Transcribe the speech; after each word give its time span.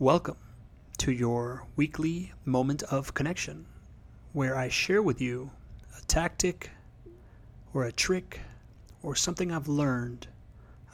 Welcome 0.00 0.38
to 0.96 1.12
your 1.12 1.66
weekly 1.76 2.32
moment 2.46 2.82
of 2.84 3.12
connection, 3.12 3.66
where 4.32 4.56
I 4.56 4.70
share 4.70 5.02
with 5.02 5.20
you 5.20 5.50
a 5.94 6.00
tactic 6.06 6.70
or 7.74 7.84
a 7.84 7.92
trick 7.92 8.40
or 9.02 9.14
something 9.14 9.52
I've 9.52 9.68
learned 9.68 10.28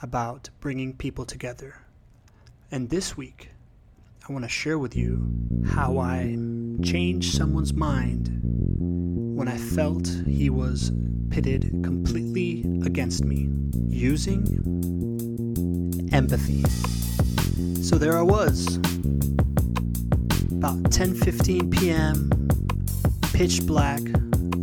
about 0.02 0.50
bringing 0.58 0.92
people 0.92 1.24
together. 1.24 1.82
And 2.72 2.90
this 2.90 3.16
week, 3.16 3.50
I 4.28 4.32
want 4.32 4.44
to 4.44 4.48
share 4.48 4.76
with 4.76 4.96
you 4.96 5.30
how 5.68 5.98
I 5.98 6.36
changed 6.82 7.32
someone's 7.32 7.74
mind 7.74 8.40
when 8.42 9.46
I 9.46 9.56
felt 9.56 10.08
he 10.26 10.50
was 10.50 10.90
pitted 11.30 11.70
completely 11.84 12.62
against 12.84 13.24
me 13.24 13.48
using 13.88 14.42
empathy. 16.12 16.64
So 17.56 17.96
there 17.96 18.18
I 18.18 18.22
was, 18.22 18.76
about 20.52 20.76
10:15 20.92 21.70
p.m., 21.72 22.28
pitch 23.32 23.66
black, 23.66 24.02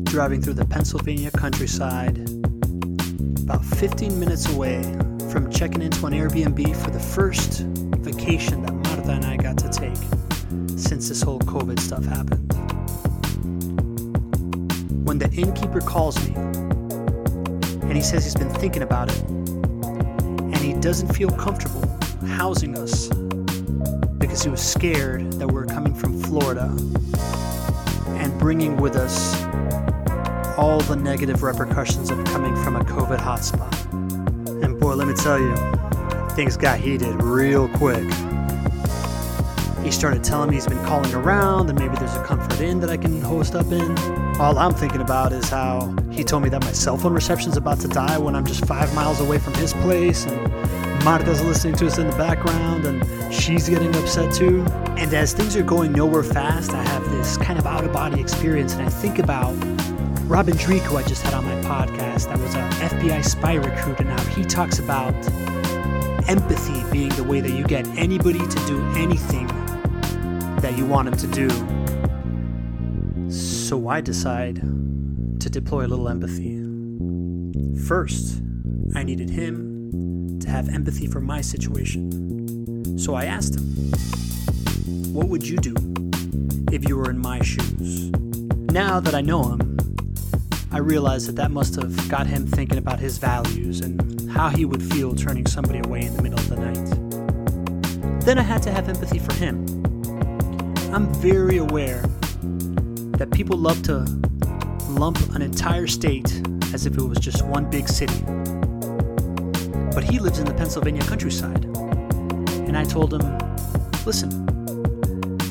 driving 0.03 0.43
through 0.43 0.53
the 0.53 0.65
Pennsylvania 0.65 1.31
countryside, 1.31 2.19
about 3.45 3.65
15 3.65 4.19
minutes 4.19 4.47
away 4.53 4.83
from 5.31 5.49
checking 5.49 5.81
into 5.81 6.05
an 6.05 6.13
Airbnb 6.13 6.75
for 6.75 6.91
the 6.91 6.99
first 6.99 7.61
vacation 8.01 8.61
that 8.61 8.73
Marta 8.73 9.11
and 9.11 9.25
I 9.25 9.37
got 9.37 9.57
to 9.57 9.69
take 9.69 9.97
since 10.77 11.09
this 11.09 11.23
whole 11.23 11.39
COVID 11.39 11.79
stuff 11.79 12.05
happened. 12.05 12.53
When 15.03 15.17
the 15.17 15.31
innkeeper 15.31 15.81
calls 15.81 16.15
me 16.29 16.35
and 16.35 17.93
he 17.93 18.03
says 18.03 18.23
he's 18.23 18.35
been 18.35 18.53
thinking 18.53 18.83
about 18.83 19.09
it 19.11 19.19
and 19.23 20.57
he 20.57 20.73
doesn't 20.73 21.11
feel 21.15 21.31
comfortable 21.31 21.81
housing 22.25 22.77
us 22.77 23.09
because 24.17 24.43
he 24.43 24.49
was 24.49 24.61
scared 24.61 25.31
that 25.33 25.47
we 25.47 25.59
are 25.61 25.65
coming 25.65 25.93
from 25.93 26.21
Florida 26.23 26.75
and 28.07 28.39
bringing 28.39 28.77
with 28.77 28.95
us 28.95 29.43
all 30.57 30.79
the 30.81 30.95
negative 30.95 31.43
repercussions 31.43 32.09
of 32.09 32.23
coming 32.25 32.55
from 32.63 32.75
a 32.75 32.83
COVID 32.83 33.17
hotspot. 33.17 33.91
And 34.63 34.79
boy, 34.79 34.95
let 34.95 35.07
me 35.07 35.13
tell 35.13 35.39
you, 35.39 35.55
things 36.35 36.57
got 36.57 36.79
heated 36.79 37.21
real 37.21 37.67
quick. 37.69 38.03
He 39.83 39.91
started 39.91 40.23
telling 40.23 40.49
me 40.49 40.55
he's 40.55 40.67
been 40.67 40.83
calling 40.85 41.13
around 41.13 41.69
and 41.69 41.77
maybe 41.77 41.95
there's 41.97 42.15
a 42.15 42.23
comfort 42.23 42.61
inn 42.61 42.79
that 42.79 42.89
I 42.89 42.97
can 42.97 43.21
host 43.21 43.55
up 43.55 43.69
in. 43.71 43.97
All 44.39 44.57
I'm 44.57 44.73
thinking 44.73 45.01
about 45.01 45.33
is 45.33 45.49
how 45.49 45.93
he 46.09 46.23
told 46.23 46.43
me 46.43 46.49
that 46.49 46.61
my 46.61 46.71
cell 46.71 46.97
phone 46.97 47.13
reception's 47.13 47.57
about 47.57 47.81
to 47.81 47.87
die 47.87 48.17
when 48.17 48.35
I'm 48.35 48.45
just 48.45 48.65
five 48.65 48.93
miles 48.95 49.19
away 49.19 49.39
from 49.39 49.53
his 49.55 49.73
place 49.73 50.25
and 50.25 50.92
Marta's 51.03 51.43
listening 51.43 51.75
to 51.75 51.87
us 51.87 51.97
in 51.97 52.07
the 52.07 52.15
background 52.15 52.85
and 52.85 53.33
she's 53.33 53.67
getting 53.67 53.93
upset 53.97 54.33
too. 54.33 54.63
And 54.97 55.13
as 55.13 55.33
things 55.33 55.57
are 55.57 55.63
going 55.63 55.91
nowhere 55.91 56.23
fast, 56.23 56.71
I 56.71 56.81
have 56.81 57.03
this 57.11 57.35
kind 57.35 57.59
of 57.59 57.67
out 57.67 57.83
of 57.83 57.91
body 57.91 58.21
experience 58.21 58.75
and 58.75 58.83
I 58.83 58.89
think 58.89 59.19
about 59.19 59.53
Robin 60.27 60.55
Dreeke, 60.55 60.83
who 60.83 60.95
I 60.95 61.03
just 61.03 61.21
had 61.23 61.33
on 61.33 61.43
my 61.43 61.55
podcast, 61.63 62.27
that 62.27 62.39
was 62.39 62.55
a 62.55 62.59
FBI 62.95 63.25
spy 63.25 63.55
recruit, 63.55 63.99
and 63.99 64.07
now 64.07 64.23
he 64.27 64.45
talks 64.45 64.79
about 64.79 65.13
empathy 66.29 66.81
being 66.89 67.09
the 67.09 67.25
way 67.25 67.41
that 67.41 67.51
you 67.51 67.65
get 67.65 67.85
anybody 67.97 68.39
to 68.39 68.65
do 68.65 68.81
anything 68.95 69.47
that 70.61 70.77
you 70.77 70.85
want 70.85 71.11
them 71.11 71.19
to 71.19 71.27
do. 71.27 71.49
So 73.29 73.89
I 73.89 73.99
decide 73.99 74.61
to 75.41 75.49
deploy 75.49 75.85
a 75.85 75.89
little 75.89 76.07
empathy. 76.07 76.63
First, 77.85 78.41
I 78.95 79.03
needed 79.03 79.29
him 79.29 79.72
to 80.43 80.49
have 80.49 80.69
empathy 80.69 81.07
for 81.07 81.19
my 81.19 81.41
situation. 81.41 82.97
So 82.97 83.15
I 83.15 83.25
asked 83.25 83.55
him, 83.55 83.65
What 85.13 85.27
would 85.27 85.47
you 85.47 85.57
do 85.57 85.73
if 86.71 86.87
you 86.87 86.95
were 86.95 87.09
in 87.09 87.19
my 87.19 87.41
shoes? 87.41 88.11
Now 88.71 88.99
that 88.99 89.15
I 89.15 89.21
know 89.21 89.43
him, 89.43 89.77
I 90.71 90.77
realize 90.77 91.25
that 91.27 91.35
that 91.35 91.51
must 91.51 91.75
have 91.75 92.09
got 92.09 92.27
him 92.27 92.47
thinking 92.47 92.77
about 92.77 92.99
his 92.99 93.17
values 93.17 93.81
and 93.81 94.29
how 94.31 94.49
he 94.49 94.65
would 94.65 94.81
feel 94.81 95.15
turning 95.15 95.45
somebody 95.45 95.79
away 95.79 96.01
in 96.01 96.15
the 96.15 96.21
middle 96.21 96.39
of 96.39 96.49
the 96.49 96.57
night. 96.57 98.21
Then 98.25 98.37
I 98.37 98.43
had 98.43 98.63
to 98.63 98.71
have 98.71 98.87
empathy 98.89 99.19
for 99.19 99.33
him 99.33 99.83
I'm 100.93 101.11
very 101.15 101.57
aware 101.57 102.03
that 103.17 103.31
people 103.31 103.57
love 103.57 103.81
to 103.83 104.05
lump 104.89 105.17
an 105.33 105.41
entire 105.41 105.87
state 105.87 106.31
as 106.71 106.85
if 106.85 106.95
it 106.95 107.01
was 107.01 107.17
just 107.17 107.43
one 107.43 107.67
big 107.67 107.89
city. 107.89 108.13
But 109.93 110.03
he 110.03 110.19
lives 110.19 110.39
in 110.39 110.45
the 110.45 110.53
Pennsylvania 110.53 111.03
countryside. 111.03 111.65
And 111.65 112.77
I 112.77 112.83
told 112.83 113.13
him, 113.13 113.37
listen, 114.05 114.31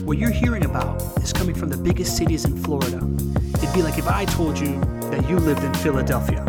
what 0.05 0.19
you're 0.19 0.31
hearing 0.31 0.65
about 0.65 1.01
is 1.23 1.33
coming 1.33 1.55
from 1.55 1.69
the 1.69 1.77
biggest 1.77 2.17
cities 2.17 2.45
in 2.45 2.61
Florida. 2.63 2.99
It'd 3.55 3.73
be 3.73 3.83
like 3.83 3.99
if 3.99 4.09
I 4.09 4.25
told 4.25 4.59
you 4.59 4.81
that 5.11 5.29
you 5.29 5.37
lived 5.37 5.63
in 5.63 5.73
Philadelphia. 5.75 6.45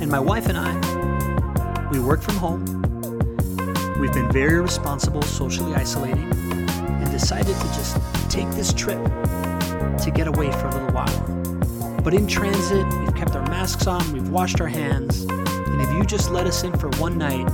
And 0.00 0.10
my 0.10 0.18
wife 0.18 0.48
and 0.48 0.58
I, 0.58 1.88
we 1.90 2.00
work 2.00 2.22
from 2.22 2.36
home. 2.36 2.64
We've 4.00 4.12
been 4.12 4.30
very 4.30 4.60
responsible, 4.60 5.22
socially 5.22 5.74
isolating 5.74 6.32
and 6.32 7.10
decided 7.10 7.56
to 7.56 7.66
just 7.68 7.96
take 8.30 8.48
this 8.50 8.72
trip 8.72 9.02
to 9.04 10.12
get 10.12 10.26
away 10.26 10.50
for 10.52 10.68
a 10.68 10.72
little 10.72 10.90
while. 10.90 12.00
But 12.02 12.14
in 12.14 12.26
transit, 12.26 12.86
we've 12.98 13.14
kept 13.14 13.36
our 13.36 13.46
masks 13.46 13.86
on, 13.86 14.12
we've 14.12 14.28
washed 14.28 14.60
our 14.60 14.66
hands, 14.66 15.24
and 15.70 15.80
if 15.82 15.92
you 15.92 16.04
just 16.04 16.30
let 16.30 16.46
us 16.46 16.64
in 16.64 16.76
for 16.78 16.88
one 16.98 17.18
night, 17.18 17.44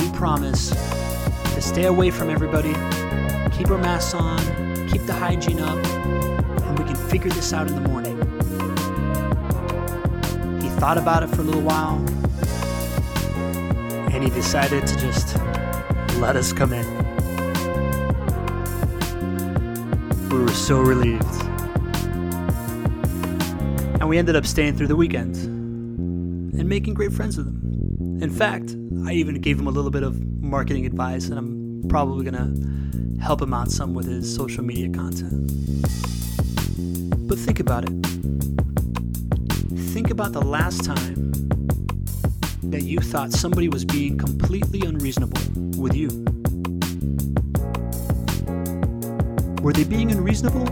we 0.00 0.10
promise 0.16 0.70
to 1.54 1.60
stay 1.60 1.84
away 1.84 2.10
from 2.10 2.30
everybody, 2.30 2.72
keep 3.56 3.70
our 3.70 3.78
masks 3.78 4.14
on, 4.14 4.38
keep 4.88 5.04
the 5.06 5.12
hygiene 5.12 5.60
up, 5.60 5.76
and 5.86 6.78
we 6.78 6.84
can 6.84 6.96
figure 6.96 7.30
this 7.30 7.52
out 7.52 7.66
in 7.68 7.74
the 7.74 7.88
morning. 7.88 8.16
He 10.60 10.68
thought 10.80 10.98
about 10.98 11.22
it 11.22 11.28
for 11.28 11.42
a 11.42 11.44
little 11.44 11.62
while, 11.62 11.96
and 14.12 14.22
he 14.22 14.30
decided 14.30 14.86
to 14.86 14.96
just 14.98 15.36
let 16.18 16.36
us 16.36 16.52
come 16.52 16.72
in. 16.72 16.86
We 20.28 20.40
were 20.40 20.48
so 20.48 20.80
relieved. 20.80 21.24
And 24.00 24.08
we 24.08 24.18
ended 24.18 24.36
up 24.36 24.46
staying 24.46 24.76
through 24.76 24.86
the 24.86 24.96
weekend 24.96 25.47
and 26.68 26.74
making 26.74 26.92
great 26.92 27.12
friends 27.12 27.38
with 27.38 27.46
him. 27.46 28.18
In 28.22 28.30
fact, 28.30 28.76
I 29.06 29.12
even 29.12 29.40
gave 29.40 29.58
him 29.58 29.66
a 29.66 29.70
little 29.70 29.90
bit 29.90 30.02
of 30.02 30.20
marketing 30.42 30.84
advice, 30.84 31.28
and 31.28 31.38
I'm 31.38 31.88
probably 31.88 32.24
gonna 32.26 32.52
help 33.22 33.40
him 33.40 33.54
out 33.54 33.70
some 33.70 33.94
with 33.94 34.06
his 34.06 34.32
social 34.32 34.62
media 34.62 34.90
content. 34.90 35.50
But 37.26 37.38
think 37.38 37.58
about 37.60 37.84
it. 37.84 37.94
Think 39.94 40.10
about 40.10 40.32
the 40.32 40.42
last 40.42 40.84
time 40.84 41.32
that 42.64 42.82
you 42.82 42.98
thought 42.98 43.32
somebody 43.32 43.70
was 43.70 43.86
being 43.86 44.18
completely 44.18 44.82
unreasonable 44.82 45.40
with 45.80 45.94
you. 45.94 46.08
Were 49.62 49.72
they 49.72 49.84
being 49.84 50.10
unreasonable? 50.12 50.68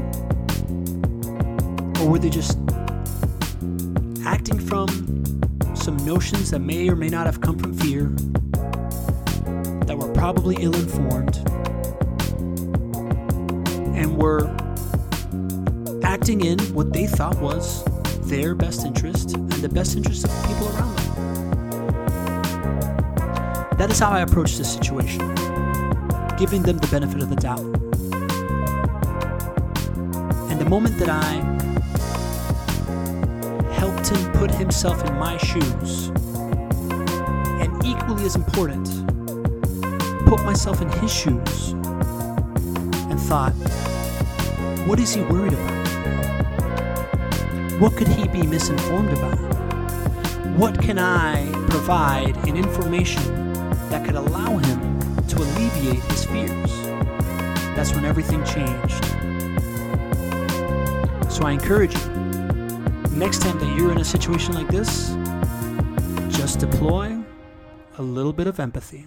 Or 2.00 2.10
were 2.10 2.18
they 2.18 2.28
just 2.28 2.58
acting 4.26 4.58
from 4.58 5.16
some 5.86 5.96
notions 6.04 6.50
that 6.50 6.58
may 6.58 6.88
or 6.88 6.96
may 6.96 7.08
not 7.08 7.26
have 7.26 7.40
come 7.40 7.56
from 7.56 7.72
fear, 7.72 8.06
that 9.86 9.96
were 9.96 10.12
probably 10.14 10.56
ill 10.58 10.74
informed, 10.74 11.36
and 13.96 14.16
were 14.16 14.50
acting 16.02 16.44
in 16.44 16.58
what 16.74 16.92
they 16.92 17.06
thought 17.06 17.40
was 17.40 17.84
their 18.22 18.52
best 18.56 18.84
interest 18.84 19.36
and 19.36 19.48
the 19.52 19.68
best 19.68 19.96
interest 19.96 20.24
of 20.24 20.30
the 20.30 20.48
people 20.48 20.66
around 20.70 20.96
them? 20.98 21.06
That 23.78 23.88
is 23.88 24.00
how 24.00 24.10
I 24.10 24.22
approach 24.22 24.56
this 24.56 24.72
situation, 24.74 25.20
giving 26.36 26.62
them 26.62 26.78
the 26.78 26.88
benefit 26.90 27.22
of 27.22 27.30
the 27.30 27.36
doubt. 27.36 27.60
And 30.50 30.60
the 30.60 30.68
moment 30.68 30.98
that 30.98 31.10
I 31.10 31.55
him 34.08 34.32
put 34.32 34.50
himself 34.50 35.04
in 35.04 35.14
my 35.18 35.36
shoes, 35.38 36.08
and 37.60 37.84
equally 37.84 38.24
as 38.24 38.36
important, 38.36 38.86
put 40.26 40.44
myself 40.44 40.80
in 40.82 40.88
his 41.00 41.12
shoes 41.12 41.72
and 43.10 43.20
thought, 43.20 43.52
what 44.86 45.00
is 45.00 45.14
he 45.14 45.22
worried 45.22 45.52
about? 45.52 45.86
What 47.80 47.96
could 47.96 48.08
he 48.08 48.26
be 48.28 48.42
misinformed 48.42 49.10
about? 49.10 49.38
What 50.56 50.80
can 50.80 50.98
I 50.98 51.50
provide 51.68 52.36
in 52.48 52.56
information 52.56 53.22
that 53.90 54.04
could 54.04 54.14
allow 54.14 54.56
him 54.56 55.00
to 55.28 55.36
alleviate 55.36 56.02
his 56.04 56.24
fears? 56.24 56.82
That's 57.76 57.92
when 57.92 58.04
everything 58.04 58.42
changed. 58.44 59.04
So 61.30 61.44
I 61.44 61.52
encourage 61.52 61.94
you, 61.94 62.15
next 63.16 63.40
time 63.40 63.58
that 63.58 63.76
you're 63.76 63.90
in 63.92 63.98
a 63.98 64.04
situation 64.04 64.54
like 64.54 64.68
this, 64.68 65.16
just 66.28 66.58
deploy 66.58 67.18
a 67.96 68.02
little 68.02 68.32
bit 68.32 68.46
of 68.46 68.60
empathy. 68.60 69.06